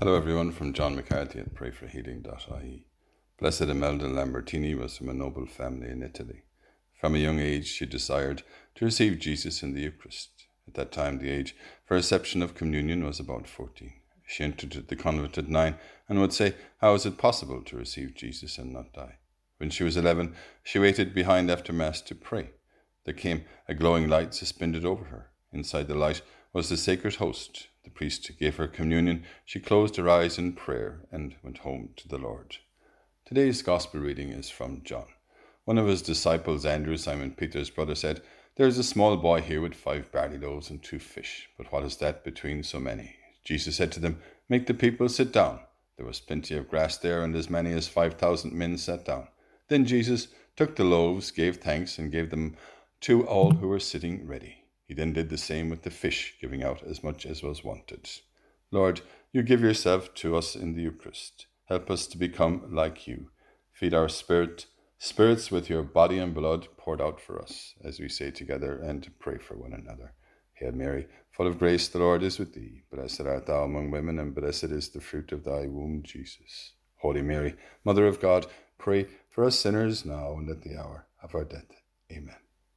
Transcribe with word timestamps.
Hello, 0.00 0.14
everyone, 0.14 0.50
from 0.50 0.72
John 0.72 0.96
McCarthy 0.96 1.40
at 1.40 1.54
prayforhealing.ie. 1.54 2.86
Blessed 3.38 3.60
Imelda 3.60 4.06
Lambertini 4.06 4.74
was 4.74 4.96
from 4.96 5.10
a 5.10 5.12
noble 5.12 5.44
family 5.44 5.90
in 5.90 6.02
Italy. 6.02 6.44
From 6.98 7.14
a 7.14 7.18
young 7.18 7.38
age, 7.38 7.66
she 7.66 7.84
desired 7.84 8.42
to 8.76 8.86
receive 8.86 9.18
Jesus 9.18 9.62
in 9.62 9.74
the 9.74 9.82
Eucharist. 9.82 10.30
At 10.66 10.72
that 10.72 10.90
time, 10.90 11.18
the 11.18 11.28
age 11.28 11.54
for 11.84 11.96
reception 11.96 12.40
of 12.40 12.54
communion 12.54 13.04
was 13.04 13.20
about 13.20 13.46
14. 13.46 13.92
She 14.26 14.42
entered 14.42 14.88
the 14.88 14.96
convent 14.96 15.36
at 15.36 15.50
nine 15.50 15.74
and 16.08 16.18
would 16.18 16.32
say, 16.32 16.54
How 16.80 16.94
is 16.94 17.04
it 17.04 17.18
possible 17.18 17.62
to 17.64 17.76
receive 17.76 18.14
Jesus 18.14 18.56
and 18.56 18.72
not 18.72 18.94
die? 18.94 19.18
When 19.58 19.68
she 19.68 19.84
was 19.84 19.98
11, 19.98 20.34
she 20.62 20.78
waited 20.78 21.14
behind 21.14 21.50
after 21.50 21.74
Mass 21.74 22.00
to 22.00 22.14
pray. 22.14 22.52
There 23.04 23.12
came 23.12 23.44
a 23.68 23.74
glowing 23.74 24.08
light 24.08 24.32
suspended 24.32 24.86
over 24.86 25.04
her. 25.04 25.28
Inside 25.52 25.88
the 25.88 25.94
light 25.94 26.22
was 26.54 26.70
the 26.70 26.78
sacred 26.78 27.16
host, 27.16 27.68
the 27.84 27.90
priest 27.90 28.30
gave 28.38 28.56
her 28.56 28.68
communion. 28.68 29.24
She 29.44 29.60
closed 29.60 29.96
her 29.96 30.08
eyes 30.08 30.38
in 30.38 30.52
prayer 30.52 31.00
and 31.10 31.36
went 31.42 31.58
home 31.58 31.90
to 31.96 32.08
the 32.08 32.18
Lord. 32.18 32.56
Today's 33.24 33.62
Gospel 33.62 34.00
reading 34.00 34.30
is 34.30 34.50
from 34.50 34.82
John. 34.84 35.06
One 35.64 35.78
of 35.78 35.86
his 35.86 36.02
disciples, 36.02 36.66
Andrew, 36.66 36.96
Simon 36.96 37.32
Peter's 37.32 37.70
brother, 37.70 37.94
said, 37.94 38.22
There 38.56 38.66
is 38.66 38.78
a 38.78 38.84
small 38.84 39.16
boy 39.16 39.40
here 39.40 39.60
with 39.60 39.74
five 39.74 40.10
barley 40.10 40.38
loaves 40.38 40.68
and 40.68 40.82
two 40.82 40.98
fish, 40.98 41.48
but 41.56 41.70
what 41.72 41.84
is 41.84 41.96
that 41.96 42.24
between 42.24 42.62
so 42.62 42.80
many? 42.80 43.16
Jesus 43.44 43.76
said 43.76 43.92
to 43.92 44.00
them, 44.00 44.20
Make 44.48 44.66
the 44.66 44.74
people 44.74 45.08
sit 45.08 45.32
down. 45.32 45.60
There 45.96 46.06
was 46.06 46.20
plenty 46.20 46.56
of 46.56 46.68
grass 46.68 46.96
there, 46.96 47.22
and 47.22 47.36
as 47.36 47.48
many 47.48 47.72
as 47.72 47.86
five 47.86 48.14
thousand 48.14 48.52
men 48.52 48.78
sat 48.78 49.04
down. 49.04 49.28
Then 49.68 49.84
Jesus 49.84 50.28
took 50.56 50.76
the 50.76 50.84
loaves, 50.84 51.30
gave 51.30 51.58
thanks, 51.58 51.98
and 51.98 52.10
gave 52.10 52.30
them 52.30 52.56
to 53.02 53.26
all 53.26 53.52
who 53.52 53.68
were 53.68 53.80
sitting 53.80 54.26
ready. 54.26 54.64
He 54.90 54.96
then 54.96 55.12
did 55.12 55.30
the 55.30 55.38
same 55.38 55.70
with 55.70 55.82
the 55.82 55.90
fish, 55.90 56.34
giving 56.40 56.64
out 56.64 56.82
as 56.82 57.04
much 57.04 57.24
as 57.24 57.44
was 57.44 57.62
wanted. 57.62 58.10
Lord, 58.72 59.02
you 59.30 59.44
give 59.44 59.60
yourself 59.60 60.12
to 60.14 60.34
us 60.34 60.56
in 60.56 60.74
the 60.74 60.82
Eucharist. 60.82 61.46
Help 61.66 61.92
us 61.92 62.08
to 62.08 62.18
become 62.18 62.74
like 62.74 63.06
you. 63.06 63.30
Feed 63.72 63.94
our 63.94 64.08
spirit, 64.08 64.66
spirits 64.98 65.52
with 65.52 65.70
your 65.70 65.84
body 65.84 66.18
and 66.18 66.34
blood 66.34 66.66
poured 66.76 67.00
out 67.00 67.20
for 67.20 67.40
us, 67.40 67.76
as 67.84 68.00
we 68.00 68.08
say 68.08 68.32
together 68.32 68.80
and 68.80 69.12
pray 69.20 69.38
for 69.38 69.56
one 69.56 69.74
another. 69.74 70.12
Hail 70.54 70.72
Mary, 70.72 71.06
full 71.30 71.46
of 71.46 71.60
grace, 71.60 71.86
the 71.86 72.00
Lord 72.00 72.24
is 72.24 72.40
with 72.40 72.54
thee. 72.54 72.82
Blessed 72.92 73.20
art 73.20 73.46
thou 73.46 73.62
among 73.62 73.92
women, 73.92 74.18
and 74.18 74.34
blessed 74.34 74.64
is 74.64 74.88
the 74.88 75.00
fruit 75.00 75.30
of 75.30 75.44
thy 75.44 75.68
womb, 75.68 76.02
Jesus. 76.02 76.72
Holy 76.96 77.22
Mary, 77.22 77.54
Mother 77.84 78.08
of 78.08 78.18
God, 78.18 78.46
pray 78.76 79.06
for 79.28 79.44
us 79.44 79.56
sinners 79.56 80.04
now 80.04 80.32
and 80.32 80.50
at 80.50 80.62
the 80.62 80.76
hour 80.76 81.06
of 81.22 81.36
our 81.36 81.44
death. 81.44 81.80
Amen. 82.10 82.34